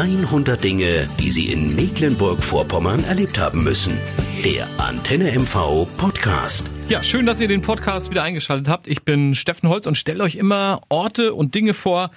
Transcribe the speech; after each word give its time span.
100 0.00 0.64
Dinge, 0.64 1.06
die 1.18 1.30
Sie 1.30 1.52
in 1.52 1.76
Mecklenburg-Vorpommern 1.76 3.04
erlebt 3.04 3.38
haben 3.38 3.62
müssen. 3.62 3.98
Der 4.42 4.66
Antenne 4.78 5.30
MV 5.30 5.86
Podcast. 5.98 6.70
Ja, 6.88 7.02
schön, 7.02 7.26
dass 7.26 7.38
ihr 7.38 7.48
den 7.48 7.60
Podcast 7.60 8.08
wieder 8.08 8.22
eingeschaltet 8.22 8.66
habt. 8.66 8.88
Ich 8.88 9.02
bin 9.02 9.34
Steffen 9.34 9.68
Holz 9.68 9.86
und 9.86 9.96
stelle 9.96 10.24
euch 10.24 10.36
immer 10.36 10.80
Orte 10.88 11.34
und 11.34 11.54
Dinge 11.54 11.74
vor, 11.74 12.12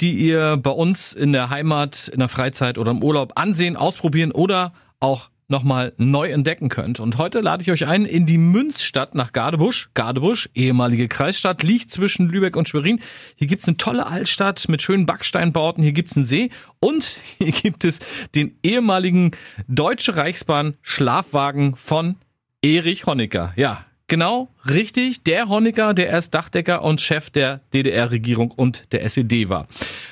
die 0.00 0.12
ihr 0.12 0.56
bei 0.56 0.70
uns 0.70 1.14
in 1.14 1.32
der 1.32 1.50
Heimat, 1.50 2.06
in 2.06 2.20
der 2.20 2.28
Freizeit 2.28 2.78
oder 2.78 2.92
im 2.92 3.02
Urlaub 3.02 3.32
ansehen, 3.34 3.74
ausprobieren 3.74 4.30
oder 4.30 4.72
auch 5.00 5.28
nochmal 5.48 5.92
neu 5.96 6.28
entdecken 6.28 6.68
könnt. 6.68 7.00
Und 7.00 7.18
heute 7.18 7.40
lade 7.40 7.62
ich 7.62 7.70
euch 7.70 7.86
ein 7.86 8.04
in 8.04 8.26
die 8.26 8.38
Münzstadt 8.38 9.14
nach 9.14 9.32
Gardebusch. 9.32 9.90
Gardebusch, 9.94 10.48
ehemalige 10.54 11.08
Kreisstadt, 11.08 11.62
liegt 11.62 11.90
zwischen 11.90 12.28
Lübeck 12.28 12.56
und 12.56 12.68
Schwerin. 12.68 13.00
Hier 13.36 13.46
gibt's 13.46 13.68
eine 13.68 13.76
tolle 13.76 14.06
Altstadt 14.06 14.68
mit 14.68 14.82
schönen 14.82 15.06
Backsteinbauten. 15.06 15.82
Hier 15.82 15.92
gibt's 15.92 16.16
einen 16.16 16.26
See 16.26 16.50
und 16.80 17.20
hier 17.38 17.52
gibt 17.52 17.84
es 17.84 18.00
den 18.34 18.58
ehemaligen 18.62 19.32
Deutsche 19.68 20.16
Reichsbahn 20.16 20.74
Schlafwagen 20.82 21.76
von 21.76 22.16
Erich 22.62 23.06
Honecker. 23.06 23.52
Ja, 23.56 23.86
Genau, 24.08 24.48
richtig. 24.70 25.22
Der 25.24 25.48
Honecker, 25.48 25.94
der 25.94 26.08
erst 26.08 26.34
Dachdecker 26.34 26.82
und 26.82 27.00
Chef 27.00 27.30
der 27.30 27.60
DDR-Regierung 27.74 28.50
und 28.50 28.92
der 28.92 29.04
SED 29.04 29.48
war. 29.48 29.66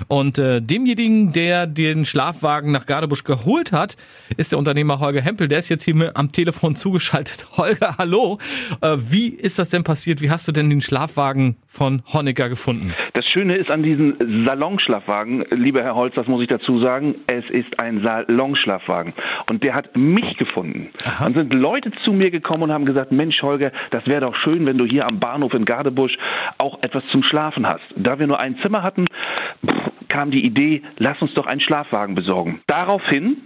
Und 0.09 0.39
äh, 0.39 0.61
demjenigen, 0.61 1.33
der 1.33 1.67
den 1.67 2.05
Schlafwagen 2.05 2.73
nach 2.73 2.87
Gardebusch 2.87 3.25
geholt 3.25 3.73
hat, 3.73 3.97
ist 4.37 4.53
der 4.53 4.59
Unternehmer 4.59 5.01
Holger 5.01 5.21
Hempel. 5.21 5.49
Der 5.49 5.59
ist 5.59 5.69
jetzt 5.69 5.85
hier 5.85 6.13
am 6.15 6.33
Telefon 6.33 6.75
zugeschaltet. 6.77 7.47
Holger, 7.57 7.97
hallo. 7.99 8.39
Äh, 8.81 8.97
wie 8.99 9.29
ist 9.29 9.59
das 9.59 9.71
denn 9.71 9.85
passiert? 9.85 10.21
Wie 10.21 10.31
hast 10.31 10.47
du 10.49 10.53
denn 10.53 10.71
den 10.71 10.81
Schlafwagen 10.81 11.57
von 11.67 12.03
Honecker 12.13 12.49
gefunden? 12.49 12.95
Das 13.13 13.27
Schöne 13.27 13.57
ist 13.57 13.71
an 13.71 13.83
diesem 13.83 14.17
Salonschlafwagen, 14.45 15.45
lieber 15.51 15.83
Herr 15.83 15.95
Holz, 15.95 16.15
das 16.15 16.27
muss 16.27 16.43
ich 16.43 16.49
dazu 16.49 16.79
sagen, 16.79 17.17
es 17.27 17.49
ist 17.51 17.79
ein 17.79 18.03
Salonschlafwagen. 18.03 19.15
Und 19.49 19.63
der 19.63 19.75
hat 19.75 19.97
mich 19.97 20.37
gefunden. 20.37 20.91
Aha. 21.05 21.25
Dann 21.25 21.35
sind 21.35 21.55
Leute 21.55 21.91
zu 22.05 22.13
mir 22.13 22.31
gekommen 22.31 22.65
und 22.65 22.73
haben 22.73 22.85
gesagt, 22.85 23.13
Mensch, 23.13 23.43
Holger, 23.43 23.73
das 23.91 24.07
wäre 24.07 24.23
doch 24.23 24.35
schön, 24.45 24.67
wenn 24.67 24.79
du 24.79 24.85
hier 24.85 25.07
am 25.07 25.19
Bahnhof 25.19 25.55
in 25.55 25.65
Gardebusch 25.65 26.19
auch 26.59 26.79
etwas 26.83 27.07
zum 27.09 27.23
Schlafen 27.23 27.67
hast. 27.67 27.85
Da 27.97 28.19
wir 28.19 28.27
nur 28.27 28.39
ein 28.39 28.57
Zimmer 28.59 28.83
hatten, 28.83 29.07
kam 30.09 30.31
die 30.31 30.45
Idee, 30.45 30.83
lass 30.99 31.21
uns 31.23 31.35
doch 31.35 31.47
einen 31.47 31.61
Schlafwagen 31.61 32.15
besorgen. 32.15 32.61
Daraufhin 32.67 33.39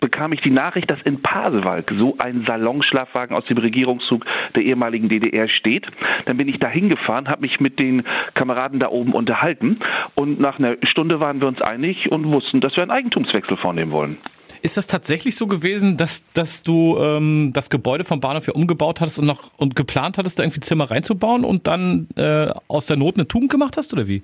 bekam 0.00 0.32
ich 0.32 0.42
die 0.42 0.50
Nachricht, 0.50 0.90
dass 0.90 1.00
in 1.02 1.22
Pasewalk 1.22 1.90
so 1.96 2.16
ein 2.18 2.44
Salonschlafwagen 2.44 3.34
aus 3.34 3.46
dem 3.46 3.56
Regierungszug 3.56 4.26
der 4.54 4.62
ehemaligen 4.62 5.08
DDR 5.08 5.48
steht. 5.48 5.86
Dann 6.26 6.36
bin 6.36 6.46
ich 6.46 6.58
da 6.58 6.68
hingefahren, 6.68 7.28
habe 7.28 7.40
mich 7.40 7.58
mit 7.58 7.78
den 7.78 8.02
Kameraden 8.34 8.80
da 8.80 8.90
oben 8.90 9.14
unterhalten 9.14 9.78
und 10.14 10.38
nach 10.38 10.58
einer 10.58 10.76
Stunde 10.82 11.20
waren 11.20 11.40
wir 11.40 11.48
uns 11.48 11.62
einig 11.62 12.12
und 12.12 12.26
wussten, 12.26 12.60
dass 12.60 12.76
wir 12.76 12.82
einen 12.82 12.90
Eigentumswechsel 12.92 13.56
vornehmen 13.56 13.92
wollen. 13.92 14.18
Ist 14.64 14.78
das 14.78 14.86
tatsächlich 14.86 15.36
so 15.36 15.46
gewesen, 15.46 15.98
dass, 15.98 16.24
dass 16.32 16.62
du 16.62 16.96
ähm, 16.96 17.50
das 17.52 17.68
Gebäude 17.68 18.02
vom 18.02 18.20
Bahnhof 18.20 18.46
ja 18.46 18.54
umgebaut 18.54 19.02
hattest 19.02 19.18
und 19.18 19.26
noch 19.26 19.50
und 19.58 19.76
geplant 19.76 20.16
hattest, 20.16 20.38
da 20.38 20.42
irgendwie 20.42 20.60
Zimmer 20.60 20.90
reinzubauen 20.90 21.44
und 21.44 21.66
dann 21.66 22.08
äh, 22.16 22.48
aus 22.66 22.86
der 22.86 22.96
Not 22.96 23.16
eine 23.16 23.28
Tugend 23.28 23.50
gemacht 23.50 23.76
hast 23.76 23.92
oder 23.92 24.08
wie? 24.08 24.22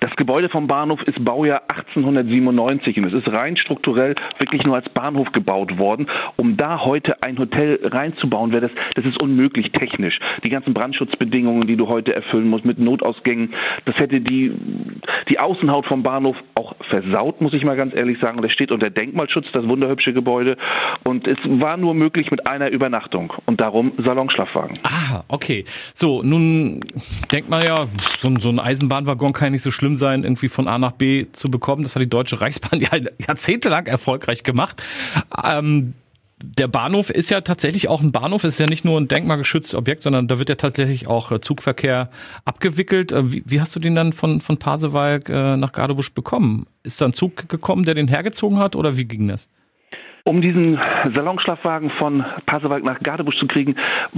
Das 0.00 0.16
Gebäude 0.16 0.48
vom 0.48 0.68
Bahnhof 0.68 1.02
ist 1.02 1.22
Baujahr 1.22 1.64
1897 1.68 2.96
und 2.96 3.04
es 3.04 3.12
ist 3.12 3.28
rein 3.28 3.58
strukturell 3.58 4.14
wirklich 4.38 4.64
nur 4.64 4.74
als 4.74 4.88
Bahnhof 4.88 5.32
gebaut 5.32 5.76
worden. 5.76 6.06
Um 6.36 6.56
da 6.56 6.82
heute 6.82 7.22
ein 7.22 7.38
Hotel 7.38 7.78
reinzubauen, 7.82 8.52
wäre 8.52 8.62
das, 8.62 8.70
das 8.94 9.04
ist 9.04 9.22
unmöglich 9.22 9.72
technisch. 9.72 10.18
Die 10.44 10.48
ganzen 10.48 10.72
Brandschutzbedingungen, 10.72 11.66
die 11.66 11.76
du 11.76 11.88
heute 11.88 12.14
erfüllen 12.14 12.48
musst 12.48 12.64
mit 12.64 12.78
Notausgängen, 12.78 13.52
das 13.84 13.98
hätte 13.98 14.22
die, 14.22 14.50
die 15.28 15.38
Außenhaut 15.38 15.84
vom 15.84 16.02
Bahnhof 16.02 16.36
auch 16.64 16.74
versaut, 16.88 17.40
muss 17.40 17.52
ich 17.52 17.64
mal 17.64 17.76
ganz 17.76 17.94
ehrlich 17.94 18.18
sagen. 18.18 18.40
Das 18.42 18.52
steht 18.52 18.70
unter 18.72 18.90
Denkmalschutz, 18.90 19.46
das 19.52 19.68
wunderhübsche 19.68 20.12
Gebäude. 20.12 20.56
Und 21.02 21.26
es 21.26 21.38
war 21.44 21.76
nur 21.76 21.94
möglich 21.94 22.30
mit 22.30 22.46
einer 22.46 22.70
Übernachtung 22.70 23.32
und 23.46 23.60
darum 23.60 23.92
Salonschlafwagen. 23.98 24.78
Ah, 24.82 25.22
okay. 25.28 25.64
So, 25.94 26.22
nun 26.22 26.80
denkt 27.32 27.50
man 27.50 27.64
ja, 27.64 27.88
so, 28.18 28.32
so 28.38 28.48
ein 28.48 28.58
Eisenbahnwaggon 28.58 29.32
kann 29.32 29.52
nicht 29.52 29.62
so 29.62 29.70
schlimm 29.70 29.96
sein, 29.96 30.24
irgendwie 30.24 30.48
von 30.48 30.68
A 30.68 30.78
nach 30.78 30.92
B 30.92 31.26
zu 31.32 31.50
bekommen. 31.50 31.82
Das 31.82 31.94
hat 31.94 32.02
die 32.02 32.08
Deutsche 32.08 32.40
Reichsbahn 32.40 32.80
ja 32.80 32.90
jahrzehntelang 33.26 33.86
erfolgreich 33.86 34.42
gemacht. 34.42 34.82
Ähm, 35.44 35.94
der 36.42 36.68
Bahnhof 36.68 37.10
ist 37.10 37.30
ja 37.30 37.40
tatsächlich 37.40 37.88
auch 37.88 38.00
ein 38.00 38.12
Bahnhof, 38.12 38.44
ist 38.44 38.58
ja 38.58 38.66
nicht 38.66 38.84
nur 38.84 39.00
ein 39.00 39.08
denkmalgeschütztes 39.08 39.74
Objekt, 39.74 40.02
sondern 40.02 40.28
da 40.28 40.38
wird 40.38 40.48
ja 40.48 40.56
tatsächlich 40.56 41.06
auch 41.06 41.30
äh, 41.30 41.40
Zugverkehr 41.40 42.10
abgewickelt. 42.44 43.12
Äh, 43.12 43.32
wie, 43.32 43.42
wie 43.46 43.60
hast 43.60 43.74
du 43.76 43.80
den 43.80 43.94
dann 43.94 44.12
von, 44.12 44.40
von 44.40 44.58
Pasewalk 44.58 45.28
äh, 45.28 45.56
nach 45.56 45.72
Gardebusch 45.72 46.12
bekommen? 46.12 46.66
Ist 46.82 47.00
da 47.00 47.06
ein 47.06 47.12
Zug 47.12 47.48
gekommen, 47.48 47.84
der 47.84 47.94
den 47.94 48.08
hergezogen 48.08 48.58
hat 48.58 48.76
oder 48.76 48.96
wie 48.96 49.04
ging 49.04 49.28
das? 49.28 49.48
Um 50.26 50.40
diesen 50.40 50.80
Salonschlafwagen 51.14 51.90
von 51.90 52.24
Pasewalk 52.46 52.82
nach 52.82 53.00
Gardebusch 53.00 53.36
zu 53.36 53.46
kriegen, 53.46 53.74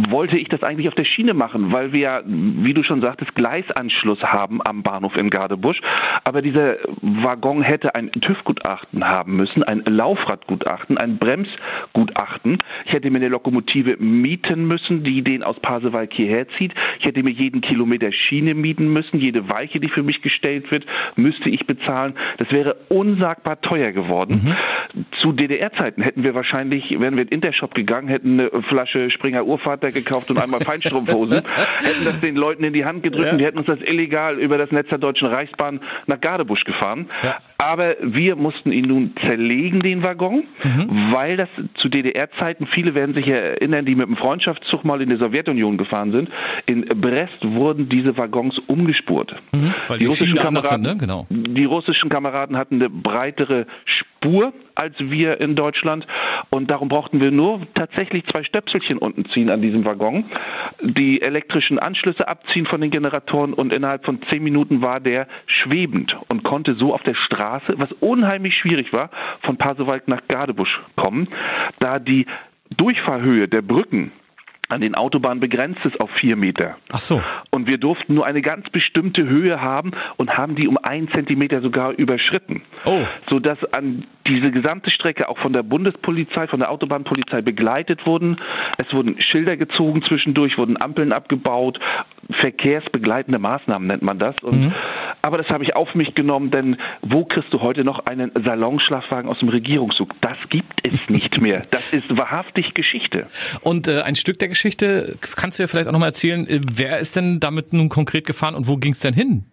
wollte 0.09 0.39
ich 0.39 0.49
das 0.49 0.63
eigentlich 0.63 0.87
auf 0.87 0.95
der 0.95 1.03
Schiene 1.03 1.35
machen, 1.35 1.73
weil 1.73 1.93
wir 1.93 2.23
wie 2.25 2.75
du 2.75 2.85
schon 2.85 3.01
sagtest, 3.01 3.35
Gleisanschluss 3.35 4.23
haben 4.23 4.61
am 4.65 4.85
Bahnhof 4.85 5.17
in 5.17 5.31
Gardebusch. 5.31 5.81
Aber 6.23 6.43
dieser 6.43 6.77
Waggon 7.01 7.61
hätte 7.61 7.97
ein 7.97 8.13
TÜV-Gutachten 8.13 9.09
haben 9.09 9.35
müssen, 9.35 9.65
ein 9.65 9.83
Laufradgutachten, 9.85 10.97
ein 10.97 11.19
Bremsgutachten. 11.19 12.59
Ich 12.85 12.93
hätte 12.93 13.11
mir 13.11 13.19
eine 13.19 13.29
Lokomotive 13.29 13.97
mieten 13.99 14.69
müssen, 14.69 15.03
die 15.03 15.23
den 15.23 15.43
aus 15.43 15.59
Pasewalk 15.59 16.13
hierher 16.13 16.47
zieht. 16.51 16.73
Ich 17.01 17.07
hätte 17.07 17.25
mir 17.25 17.33
jeden 17.33 17.63
Kilometer 17.63 18.13
Schiene 18.13 18.55
mieten 18.55 18.93
müssen. 18.93 19.19
Jede 19.19 19.49
Weiche, 19.49 19.81
die 19.81 19.89
für 19.89 20.05
mich 20.05 20.23
gestellt 20.23 20.71
wird, 20.71 20.87
müsste 21.17 21.51
ich 21.51 21.67
bezahlen. 21.67 22.15
Das 22.39 22.53
wäre 22.53 22.77
unsagbar 22.91 23.61
teuer 23.61 23.91
geworden. 23.91 24.55
Mhm. 24.95 25.05
Zu 25.19 25.33
DDR-Zeiten 25.33 25.96
Zeiten 25.97 26.03
hätten 26.03 26.25
wir 26.25 26.35
wahrscheinlich, 26.35 26.91
wären 26.91 27.17
wir 27.17 27.23
in 27.23 27.29
den 27.29 27.29
Intershop 27.29 27.75
gegangen, 27.75 28.09
hätten 28.09 28.41
eine 28.41 28.63
Flasche 28.63 29.11
Springer 29.11 29.47
Urvater 29.47 29.93
gekauft 29.93 30.31
und 30.31 30.39
einmal 30.39 30.61
Feinstrumpfhosen, 30.61 31.43
hätten 31.79 32.05
das 32.05 32.21
den 32.21 32.37
Leuten 32.37 32.65
in 32.65 32.73
die 32.73 32.85
Hand 32.85 33.03
gedrückt 33.03 33.27
ja. 33.27 33.33
und 33.33 33.39
die 33.39 33.45
hätten 33.45 33.59
uns 33.59 33.67
das 33.67 33.81
illegal 33.81 34.39
über 34.39 34.59
das 34.59 34.71
Netz 34.71 34.89
der 34.89 34.99
Deutschen 34.99 35.29
Reichsbahn 35.29 35.81
nach 36.07 36.21
Gardebusch 36.21 36.65
gefahren. 36.65 37.09
Ja. 37.23 37.39
Aber 37.59 37.97
wir 38.03 38.37
mussten 38.37 38.71
ihn 38.71 38.87
nun 38.87 39.15
zerlegen, 39.21 39.81
den 39.81 40.03
Waggon, 40.03 40.45
mhm. 40.63 41.13
weil 41.13 41.37
das 41.37 41.49
zu 41.75 41.89
DDR-Zeiten, 41.89 42.67
viele 42.67 42.95
werden 42.95 43.15
sich 43.15 43.29
erinnern, 43.29 43.87
die 43.87 43.95
mit 43.95 44.07
dem 44.07 44.17
Freundschaftszug 44.17 44.85
mal 44.85 45.01
in 45.01 45.09
die 45.09 45.17
Sowjetunion 45.17 45.79
gefahren 45.79 46.13
sind, 46.13 46.29
in 46.67 46.85
Brest 46.85 47.39
wurden 47.43 47.89
diese 47.89 48.17
Waggons 48.19 48.59
umgespurt. 48.67 49.35
Mhm. 49.53 49.71
Weil 49.89 49.99
die, 49.99 50.05
die 50.05 50.09
russischen 50.11 50.37
Kameraden, 50.37 50.85
sind, 50.85 50.95
ne? 50.95 50.97
genau. 50.99 51.27
die 51.31 51.65
russischen 51.65 52.11
Kameraden 52.11 52.57
hatten 52.57 52.77
eine 52.77 52.91
breitere 52.91 53.67
Spur 53.85 54.53
als 54.75 54.95
wir 54.99 55.41
in 55.41 55.57
Deutschland 55.57 56.07
und 56.51 56.71
darum 56.71 56.89
brauchten 56.89 57.21
wir 57.21 57.31
nur 57.31 57.63
tatsächlich 57.75 58.27
zwei 58.27 58.43
Stöpselchen 58.43 58.99
unten 58.99 59.25
ziehen 59.27 59.49
an 59.49 59.63
diesem 59.63 59.87
Waggon, 59.87 60.25
die 60.83 61.23
elektrischen 61.23 61.79
Anschlüsse 61.79 62.29
abziehen 62.29 62.67
von 62.67 62.83
den 62.83 62.91
Generatoren 62.91 63.55
und 63.55 63.73
innerhalb 63.73 64.05
von 64.05 64.21
zehn 64.29 64.43
Minuten 64.45 64.83
war 64.83 65.01
der 65.01 65.29
schwebend 65.47 66.19
und 66.29 66.43
konnte 66.45 66.75
so 66.75 66.93
auf 66.93 67.03
der 67.03 67.15
Straße 67.15 67.46
Straße, 67.47 67.75
was 67.79 67.93
unheimlich 68.01 68.55
schwierig 68.57 68.93
war, 68.93 69.11
von 69.43 69.57
Pasewalk 69.57 70.09
nach 70.09 70.23
Gardebusch 70.29 70.81
kommen, 70.97 71.29
da 71.79 71.99
die 71.99 72.27
Durchfahrhöhe 72.77 73.49
der 73.49 73.63
Brücken 73.63 74.11
an 74.69 74.81
den 74.81 74.97
Autobahnen 74.97 75.39
begrenzt 75.39 75.85
ist 75.85 76.01
auf 76.01 76.11
vier 76.11 76.35
Meter. 76.35 76.77
Ach 76.91 76.99
so. 76.99 77.23
Und 77.53 77.69
wir 77.69 77.79
durften 77.79 78.15
nur 78.15 78.27
eine 78.27 78.43
ganz 78.43 78.69
bestimmte 78.71 79.29
Höhe 79.29 79.63
haben 79.63 79.93
und 80.17 80.37
haben 80.37 80.57
die 80.57 80.67
um 80.67 80.77
einen 80.77 81.09
Zentimeter 81.09 81.61
sogar 81.63 81.93
überschritten. 81.93 82.63
Oh. 82.85 83.03
Sodass 83.29 83.63
an 83.73 84.07
diese 84.27 84.51
gesamte 84.51 84.91
Strecke 84.91 85.29
auch 85.29 85.39
von 85.39 85.53
der 85.53 85.63
Bundespolizei, 85.63 86.47
von 86.47 86.61
der 86.61 86.71
Autobahnpolizei 86.71 87.43
begleitet 87.43 88.07
wurden. 88.07 88.37
Es 88.79 88.93
wurden 88.93 89.21
Schilder 89.21 89.57
gezogen 89.57 90.03
zwischendurch, 90.03 90.59
wurden 90.59 90.81
Ampeln 90.81 91.13
abgebaut, 91.13 91.79
verkehrsbegleitende 92.31 93.39
Maßnahmen 93.39 93.87
nennt 93.87 94.03
man 94.03 94.19
das. 94.19 94.37
Und, 94.43 94.67
mhm. 94.67 94.75
Aber 95.23 95.39
das 95.39 95.49
habe 95.51 95.65
ich 95.65 95.77
auf 95.77 95.95
mich 95.95 96.15
genommen, 96.15 96.51
denn 96.51 96.77
wo 97.03 97.25
kriegst 97.25 97.53
du 97.53 97.61
heute 97.61 97.85
noch 97.85 98.07
einen 98.07 98.33
Salonschlafwagen 98.35 99.31
aus 99.31 99.39
dem 99.39 99.49
Regierungszug? 99.49 100.15
Das 100.21 100.37
gibt 100.49 100.87
es 100.87 100.99
nicht 101.09 101.41
mehr. 101.41 101.63
Das 101.71 101.93
ist 101.93 102.17
wahrhaftig 102.17 102.75
Geschichte. 102.75 103.27
Und 103.63 103.89
äh, 103.89 104.03
ein 104.03 104.17
Stück 104.17 104.39
der 104.39 104.49
Geschichte, 104.49 105.17
kannst 105.37 105.59
du 105.59 105.63
ja 105.63 105.67
vielleicht 105.67 105.89
auch 105.89 105.93
nochmal 105.93 106.11
erzählen, 106.11 106.47
äh, 106.49 106.61
wer 106.71 106.99
ist 106.99 107.17
denn 107.17 107.41
damit 107.41 107.73
nun 107.73 107.89
konkret 107.89 108.27
gefahren 108.27 108.55
und 108.55 108.67
wo 108.67 108.77
ging 108.77 108.93
es 108.93 109.01
denn 109.01 109.15
hin? 109.15 109.45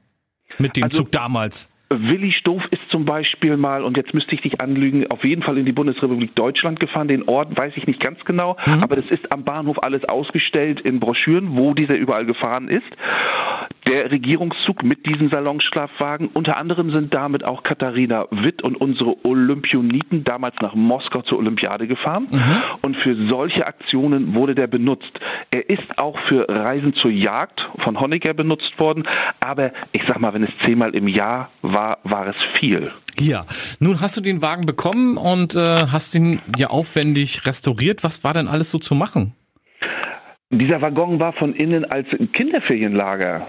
Mit 0.59 0.75
dem 0.75 0.83
also, 0.83 1.03
Zug 1.03 1.11
damals? 1.11 1.69
Willi 2.01 2.31
Stoff 2.31 2.65
ist 2.71 2.89
zum 2.89 3.05
Beispiel 3.05 3.57
mal, 3.57 3.83
und 3.83 3.97
jetzt 3.97 4.13
müsste 4.13 4.35
ich 4.35 4.41
dich 4.41 4.61
anlügen, 4.61 5.07
auf 5.11 5.23
jeden 5.23 5.41
Fall 5.41 5.57
in 5.57 5.65
die 5.65 5.71
Bundesrepublik 5.71 6.35
Deutschland 6.35 6.79
gefahren. 6.79 7.07
Den 7.07 7.27
Ort 7.27 7.55
weiß 7.55 7.73
ich 7.75 7.87
nicht 7.87 7.99
ganz 7.99 8.23
genau, 8.25 8.57
mhm. 8.65 8.83
aber 8.83 8.95
das 8.95 9.09
ist 9.11 9.31
am 9.31 9.43
Bahnhof 9.43 9.83
alles 9.83 10.05
ausgestellt 10.05 10.81
in 10.81 10.99
Broschüren, 10.99 11.55
wo 11.57 11.73
dieser 11.73 11.95
überall 11.95 12.25
gefahren 12.25 12.67
ist. 12.67 12.97
Der 13.87 14.11
Regierungszug 14.11 14.83
mit 14.83 15.05
diesen 15.05 15.29
Salonschlafwagen. 15.29 16.27
Unter 16.27 16.57
anderem 16.57 16.91
sind 16.91 17.13
damit 17.13 17.43
auch 17.43 17.63
Katharina 17.63 18.27
Witt 18.31 18.61
und 18.61 18.75
unsere 18.75 19.25
Olympioniken 19.25 20.23
damals 20.23 20.55
nach 20.61 20.75
Moskau 20.75 21.21
zur 21.21 21.39
Olympiade 21.39 21.87
gefahren. 21.87 22.27
Mhm. 22.31 22.61
Und 22.81 22.97
für 22.97 23.15
solche 23.27 23.67
Aktionen 23.67 24.35
wurde 24.35 24.55
der 24.55 24.67
benutzt. 24.67 25.19
Er 25.51 25.69
ist 25.69 25.97
auch 25.97 26.17
für 26.27 26.47
Reisen 26.47 26.93
zur 26.93 27.11
Jagd 27.11 27.69
von 27.79 27.99
Honecker 27.99 28.33
benutzt 28.33 28.79
worden. 28.79 29.03
Aber 29.39 29.71
ich 29.91 30.03
sag 30.07 30.19
mal, 30.19 30.33
wenn 30.33 30.43
es 30.43 30.51
zehnmal 30.65 30.95
im 30.95 31.07
Jahr 31.07 31.49
war, 31.61 31.99
war 32.03 32.27
es 32.27 32.37
viel. 32.59 32.91
Ja, 33.19 33.45
nun 33.79 34.01
hast 34.01 34.17
du 34.17 34.21
den 34.21 34.41
Wagen 34.41 34.65
bekommen 34.65 35.17
und 35.17 35.55
äh, 35.55 35.87
hast 35.91 36.15
ihn 36.15 36.41
ja 36.57 36.67
aufwendig 36.67 37.45
restauriert. 37.45 38.03
Was 38.03 38.23
war 38.23 38.33
denn 38.33 38.47
alles 38.47 38.71
so 38.71 38.79
zu 38.79 38.95
machen? 38.95 39.33
Dieser 40.49 40.81
Waggon 40.81 41.19
war 41.19 41.33
von 41.33 41.53
innen 41.53 41.85
als 41.85 42.07
Kinderferienlager 42.31 43.47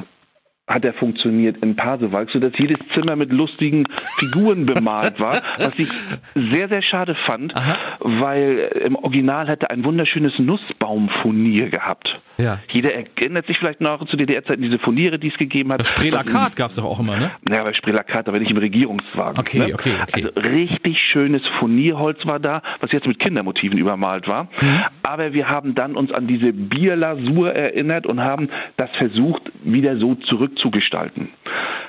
hat 0.66 0.84
er 0.84 0.94
funktioniert 0.94 1.58
in 1.58 1.76
Pasewalk, 1.76 2.30
sodass 2.30 2.52
jedes 2.56 2.78
Zimmer 2.94 3.16
mit 3.16 3.30
lustigen 3.32 3.84
Figuren 4.18 4.64
bemalt 4.64 5.20
war, 5.20 5.42
was 5.58 5.72
ich 5.76 5.88
sehr, 6.34 6.68
sehr 6.68 6.80
schade 6.80 7.14
fand, 7.14 7.54
Aha. 7.54 7.76
weil 8.00 8.70
im 8.82 8.96
Original 8.96 9.46
hätte 9.48 9.70
ein 9.70 9.84
wunderschönes 9.84 10.38
Nussbaumfurnier 10.38 11.68
gehabt. 11.68 12.18
Ja. 12.38 12.58
Jeder 12.70 12.94
erinnert 12.94 13.46
sich 13.46 13.58
vielleicht 13.58 13.80
noch 13.80 14.04
zu 14.06 14.16
DDR-Zeiten 14.16 14.62
diese 14.62 14.78
Furniere, 14.78 15.18
die 15.18 15.28
es 15.28 15.36
gegeben 15.36 15.72
hat. 15.72 15.86
Sprelakat 15.86 16.56
gab 16.56 16.70
es 16.70 16.76
doch 16.76 16.84
auch 16.84 16.98
immer, 16.98 17.16
ne? 17.16 17.30
Ja, 17.48 17.62
bei 17.62 17.72
Sprelakat, 17.72 18.26
aber 18.28 18.40
nicht 18.40 18.50
im 18.50 18.56
Regierungswagen. 18.56 19.38
Okay, 19.38 19.58
ne? 19.58 19.74
okay, 19.74 19.94
okay. 20.02 20.26
Also 20.26 20.28
richtig 20.40 20.98
schönes 20.98 21.46
Furnierholz 21.58 22.26
war 22.26 22.40
da, 22.40 22.62
was 22.80 22.90
jetzt 22.90 23.06
mit 23.06 23.18
Kindermotiven 23.18 23.78
übermalt 23.78 24.26
war. 24.26 24.48
Mhm. 24.60 24.80
Aber 25.02 25.32
wir 25.32 25.48
haben 25.48 25.74
dann 25.74 25.94
uns 25.94 26.12
an 26.12 26.26
diese 26.26 26.52
Bierlasur 26.52 27.52
erinnert 27.52 28.06
und 28.06 28.20
haben 28.20 28.48
das 28.76 28.90
versucht, 28.96 29.52
wieder 29.62 29.96
so 29.98 30.14
zurückzugestalten. 30.54 31.30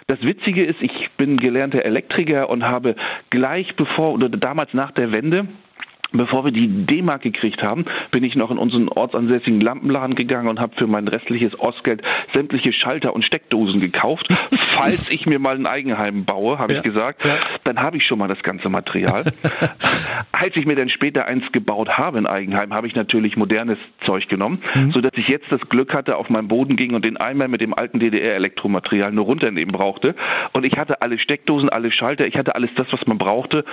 Das 0.07 0.21
Witzige 0.21 0.63
ist, 0.63 0.81
ich 0.81 1.11
bin 1.17 1.37
gelernter 1.37 1.83
Elektriker 1.83 2.49
und 2.49 2.63
habe 2.63 2.95
gleich 3.29 3.75
bevor 3.75 4.13
oder 4.13 4.29
damals 4.29 4.73
nach 4.73 4.91
der 4.91 5.11
Wende 5.11 5.47
Bevor 6.11 6.45
wir 6.45 6.51
die 6.51 6.85
D-Mark 6.85 7.21
gekriegt 7.21 7.63
haben, 7.63 7.85
bin 8.11 8.23
ich 8.23 8.35
noch 8.35 8.51
in 8.51 8.57
unseren 8.57 8.89
ortsansässigen 8.89 9.59
Lampenladen 9.59 10.15
gegangen 10.15 10.47
und 10.47 10.59
habe 10.59 10.75
für 10.75 10.87
mein 10.87 11.07
restliches 11.07 11.59
Ostgeld 11.59 12.01
sämtliche 12.33 12.71
Schalter 12.73 13.13
und 13.13 13.23
Steckdosen 13.23 13.81
gekauft. 13.81 14.27
Falls 14.73 15.11
ich 15.11 15.25
mir 15.25 15.39
mal 15.39 15.55
ein 15.55 15.65
Eigenheim 15.65 16.25
baue, 16.25 16.59
habe 16.59 16.73
ja, 16.73 16.79
ich 16.79 16.83
gesagt, 16.83 17.25
ja. 17.25 17.37
dann 17.63 17.79
habe 17.81 17.97
ich 17.97 18.05
schon 18.05 18.19
mal 18.19 18.27
das 18.27 18.41
ganze 18.43 18.69
Material. 18.69 19.33
Als 20.31 20.55
ich 20.55 20.65
mir 20.65 20.75
dann 20.75 20.89
später 20.89 21.25
eins 21.25 21.51
gebaut 21.51 21.97
habe 21.97 22.17
in 22.17 22.27
Eigenheim, 22.27 22.73
habe 22.73 22.87
ich 22.87 22.95
natürlich 22.95 23.35
modernes 23.35 23.79
Zeug 24.05 24.27
genommen, 24.27 24.61
mhm. 24.73 24.91
sodass 24.91 25.11
ich 25.15 25.27
jetzt 25.27 25.51
das 25.51 25.61
Glück 25.69 25.93
hatte, 25.93 26.17
auf 26.17 26.29
meinen 26.29 26.47
Boden 26.47 26.75
ging 26.75 26.93
und 26.93 27.03
den 27.03 27.17
Eimer 27.17 27.47
mit 27.47 27.61
dem 27.61 27.73
alten 27.73 27.99
DDR-Elektromaterial 27.99 29.11
nur 29.11 29.25
runternehmen 29.25 29.73
brauchte. 29.73 30.15
Und 30.53 30.65
ich 30.65 30.77
hatte 30.77 31.01
alle 31.01 31.17
Steckdosen, 31.17 31.69
alle 31.69 31.91
Schalter, 31.91 32.27
ich 32.27 32.37
hatte 32.37 32.55
alles 32.55 32.73
das, 32.75 32.91
was 32.91 33.05
man 33.07 33.17
brauchte 33.17 33.65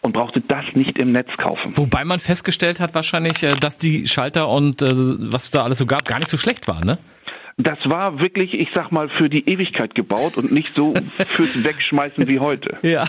und 0.00 0.12
brauchte 0.12 0.40
das 0.40 0.64
nicht 0.74 0.98
im 0.98 1.12
Netz 1.12 1.36
kaufen. 1.36 1.73
Wo 1.74 1.84
Wobei 1.84 2.04
man 2.04 2.18
festgestellt 2.18 2.80
hat 2.80 2.94
wahrscheinlich, 2.94 3.42
äh, 3.42 3.56
dass 3.56 3.76
die 3.76 4.08
Schalter 4.08 4.48
und 4.48 4.82
äh, 4.82 4.92
was 4.94 5.50
da 5.50 5.64
alles 5.64 5.78
so 5.78 5.86
gab, 5.86 6.06
gar 6.06 6.18
nicht 6.18 6.28
so 6.28 6.38
schlecht 6.38 6.66
waren, 6.66 6.86
ne? 6.86 6.98
Das 7.56 7.88
war 7.88 8.18
wirklich, 8.18 8.52
ich 8.54 8.70
sag 8.74 8.90
mal, 8.90 9.08
für 9.08 9.28
die 9.28 9.48
Ewigkeit 9.48 9.94
gebaut 9.94 10.36
und 10.36 10.50
nicht 10.50 10.74
so 10.74 10.94
fürs 11.36 11.62
Wegschmeißen 11.62 12.26
wie 12.26 12.40
heute. 12.40 12.78
Ja, 12.82 13.04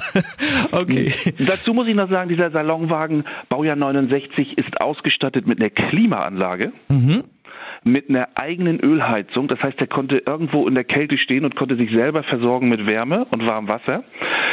okay. 0.71 1.12
Dazu 1.39 1.73
muss 1.73 1.88
ich 1.88 1.95
noch 1.95 2.09
sagen, 2.09 2.29
dieser 2.29 2.51
Salonwagen 2.51 3.23
Baujahr 3.50 3.75
69 3.75 4.57
ist 4.57 4.79
ausgestattet 4.79 5.47
mit 5.47 5.59
einer 5.59 5.69
Klimaanlage. 5.69 6.71
Mhm 6.89 7.23
mit 7.86 8.10
einer 8.10 8.30
eigenen 8.36 8.80
Ölheizung. 8.80 9.48
Das 9.48 9.62
heißt, 9.62 9.80
er 9.80 9.88
konnte 9.88 10.18
irgendwo 10.18 10.68
in 10.68 10.74
der 10.76 10.84
Kälte 10.84 11.18
stehen 11.18 11.46
und 11.46 11.56
konnte 11.56 11.78
sich 11.78 11.92
selber 11.92 12.24
versorgen 12.24 12.68
mit 12.68 12.88
Wärme 12.88 13.26
und 13.30 13.46
warmem 13.46 13.70
Wasser. 13.70 14.04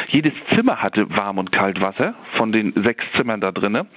Jedes 0.08 0.34
Zimmer 0.54 0.82
hatte 0.82 1.08
warm 1.16 1.38
und 1.38 1.50
kalt 1.50 1.80
Wasser 1.80 2.14
von 2.34 2.52
den 2.52 2.74
sechs 2.76 3.04
Zimmern 3.16 3.40
da 3.40 3.50
drinnen. 3.50 3.88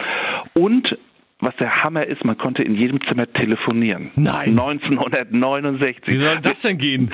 Und 0.53 0.97
was 1.39 1.55
der 1.57 1.83
Hammer 1.83 2.05
ist, 2.05 2.23
man 2.23 2.37
konnte 2.37 2.63
in 2.63 2.75
jedem 2.75 3.01
Zimmer 3.01 3.31
telefonieren. 3.31 4.09
Nein. 4.15 4.57
1969. 4.57 6.07
Wie 6.07 6.17
soll 6.17 6.39
das 6.39 6.61
denn 6.61 6.77
gehen? 6.77 7.11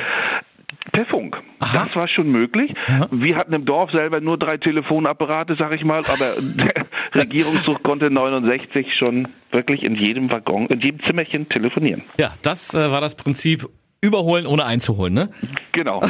Per 0.92 1.06
Funk. 1.06 1.42
Aha. 1.60 1.86
Das 1.86 1.96
war 1.96 2.08
schon 2.08 2.32
möglich. 2.32 2.74
Aha. 2.88 3.08
Wir 3.12 3.36
hatten 3.36 3.54
im 3.54 3.66
Dorf 3.66 3.92
selber 3.92 4.22
nur 4.22 4.38
drei 4.38 4.58
Telefonapparate, 4.58 5.56
sag 5.56 5.74
ich 5.74 5.84
mal, 5.84 6.04
aber 6.06 6.36
der 6.42 6.86
Regierungszug 7.14 7.84
konnte 7.84 8.10
69 8.10 8.96
schon 8.96 9.28
wirklich 9.52 9.84
in 9.84 9.96
jedem 9.96 10.32
Waggon, 10.32 10.68
in 10.68 10.80
jedem 10.80 11.02
Zimmerchen 11.04 11.50
telefonieren. 11.50 12.04
Ja, 12.20 12.34
das 12.42 12.74
äh, 12.74 12.92
war 12.92 13.02
das 13.02 13.16
Prinzip 13.16 13.68
Überholen 14.04 14.48
ohne 14.48 14.66
einzuholen, 14.66 15.14
ne? 15.14 15.30
Genau. 15.74 16.02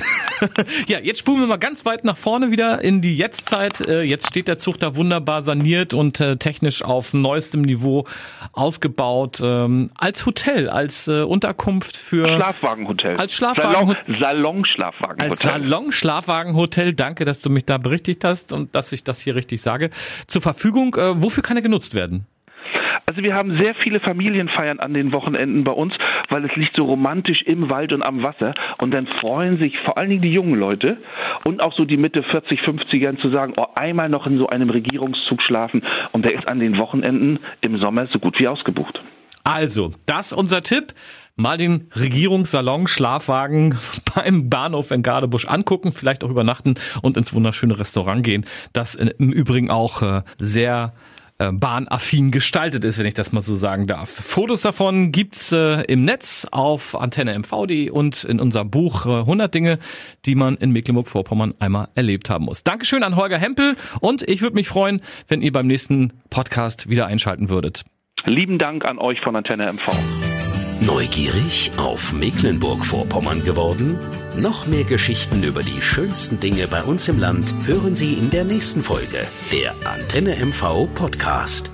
ja, 0.87 0.99
jetzt 0.99 1.19
spulen 1.19 1.41
wir 1.41 1.47
mal 1.47 1.57
ganz 1.57 1.83
weit 1.83 2.05
nach 2.05 2.15
vorne 2.15 2.49
wieder 2.49 2.81
in 2.81 3.01
die 3.01 3.17
Jetztzeit. 3.17 3.81
Äh, 3.81 4.03
jetzt 4.03 4.27
steht 4.27 4.47
der 4.47 4.57
Zug 4.57 4.79
da 4.79 4.95
wunderbar 4.95 5.41
saniert 5.41 5.93
und 5.93 6.21
äh, 6.21 6.37
technisch 6.37 6.83
auf 6.83 7.13
neuestem 7.13 7.63
Niveau 7.63 8.07
ausgebaut. 8.53 9.41
Ähm, 9.43 9.91
als 9.95 10.25
Hotel, 10.25 10.69
als 10.69 11.09
äh, 11.09 11.23
Unterkunft 11.23 11.97
für... 11.97 12.29
Schlafwagenhotel. 12.29 13.17
Als 13.17 13.33
Schlafwagen... 13.33 13.97
Salon-Schlafwagenhotel. 14.07 15.29
Als 15.29 15.39
Salon-Schlafwagenhotel. 15.41 16.93
Danke, 16.93 17.25
dass 17.25 17.41
du 17.41 17.49
mich 17.49 17.65
da 17.65 17.77
berichtigt 17.77 18.23
hast 18.23 18.53
und 18.53 18.73
dass 18.73 18.93
ich 18.93 19.03
das 19.03 19.19
hier 19.19 19.35
richtig 19.35 19.61
sage. 19.61 19.89
Zur 20.27 20.41
Verfügung, 20.41 20.95
wofür 20.95 21.43
kann 21.43 21.57
er 21.57 21.63
genutzt 21.63 21.93
werden? 21.93 22.25
Also 23.11 23.23
wir 23.23 23.35
haben 23.35 23.57
sehr 23.57 23.75
viele 23.75 23.99
Familienfeiern 23.99 24.79
an 24.79 24.93
den 24.93 25.11
Wochenenden 25.11 25.65
bei 25.65 25.73
uns, 25.73 25.93
weil 26.29 26.45
es 26.45 26.55
liegt 26.55 26.77
so 26.77 26.85
romantisch 26.85 27.41
im 27.41 27.69
Wald 27.69 27.91
und 27.91 28.03
am 28.03 28.23
Wasser. 28.23 28.53
Und 28.77 28.93
dann 28.93 29.05
freuen 29.05 29.57
sich 29.57 29.77
vor 29.79 29.97
allen 29.97 30.09
Dingen 30.09 30.21
die 30.21 30.31
jungen 30.31 30.57
Leute 30.57 30.95
und 31.43 31.61
auch 31.61 31.73
so 31.73 31.83
die 31.83 31.97
Mitte 31.97 32.23
40, 32.23 32.61
50ern 32.61 33.17
zu 33.17 33.29
sagen, 33.29 33.55
oh, 33.57 33.65
einmal 33.75 34.07
noch 34.07 34.27
in 34.27 34.37
so 34.37 34.47
einem 34.47 34.69
Regierungszug 34.69 35.41
schlafen. 35.41 35.83
Und 36.13 36.23
der 36.23 36.35
ist 36.35 36.47
an 36.47 36.61
den 36.61 36.77
Wochenenden 36.77 37.39
im 37.59 37.77
Sommer 37.79 38.07
so 38.07 38.17
gut 38.17 38.39
wie 38.39 38.47
ausgebucht. 38.47 39.03
Also, 39.43 39.93
das 40.05 40.31
unser 40.31 40.63
Tipp 40.63 40.93
mal 41.35 41.57
den 41.57 41.89
Regierungssalon 41.93 42.87
Schlafwagen 42.87 43.77
beim 44.15 44.49
Bahnhof 44.49 44.89
in 44.91 45.03
Gardebusch 45.03 45.47
angucken, 45.47 45.91
vielleicht 45.91 46.23
auch 46.23 46.29
übernachten 46.29 46.75
und 47.01 47.17
ins 47.17 47.33
wunderschöne 47.33 47.77
Restaurant 47.77 48.23
gehen, 48.23 48.45
das 48.71 48.95
im 48.95 49.33
Übrigen 49.33 49.69
auch 49.69 50.01
äh, 50.01 50.21
sehr 50.39 50.93
äh, 51.41 51.51
bahnaffin 51.51 52.31
gestaltet 52.31 52.83
ist, 52.83 52.99
wenn 52.99 53.05
ich 53.05 53.13
das 53.13 53.31
mal 53.31 53.41
so 53.41 53.55
sagen 53.55 53.87
darf. 53.87 54.09
Fotos 54.09 54.61
davon 54.61 55.11
gibt's 55.11 55.51
äh, 55.51 55.81
im 55.83 56.05
Netz 56.05 56.47
auf 56.51 56.99
Antenne 56.99 57.37
MVD 57.37 57.89
und 57.89 58.23
in 58.23 58.39
unserem 58.39 58.69
Buch 58.69 59.05
äh, 59.05 59.09
100 59.09 59.53
Dinge, 59.53 59.79
die 60.25 60.35
man 60.35 60.55
in 60.57 60.71
Mecklenburg-Vorpommern 60.71 61.55
einmal 61.59 61.87
erlebt 61.95 62.29
haben 62.29 62.45
muss. 62.45 62.63
Dankeschön 62.63 63.03
an 63.03 63.15
Holger 63.15 63.39
Hempel 63.39 63.75
und 63.99 64.21
ich 64.23 64.41
würde 64.41 64.55
mich 64.55 64.67
freuen, 64.67 65.01
wenn 65.27 65.41
ihr 65.41 65.51
beim 65.51 65.67
nächsten 65.67 66.13
Podcast 66.29 66.89
wieder 66.89 67.07
einschalten 67.07 67.49
würdet. 67.49 67.83
Lieben 68.25 68.59
Dank 68.59 68.85
an 68.85 68.99
euch 68.99 69.21
von 69.21 69.35
Antenne 69.35 69.71
MV. 69.71 70.30
Neugierig 70.81 71.69
auf 71.77 72.11
Mecklenburg-Vorpommern 72.11 73.43
geworden? 73.43 73.99
Noch 74.35 74.65
mehr 74.65 74.83
Geschichten 74.83 75.43
über 75.43 75.61
die 75.61 75.79
schönsten 75.79 76.39
Dinge 76.39 76.67
bei 76.67 76.81
uns 76.83 77.07
im 77.07 77.19
Land 77.19 77.53
hören 77.65 77.95
Sie 77.95 78.13
in 78.13 78.31
der 78.31 78.45
nächsten 78.45 78.81
Folge 78.81 79.27
der 79.51 79.75
Antenne 79.85 80.35
MV 80.43 80.87
Podcast. 80.95 81.70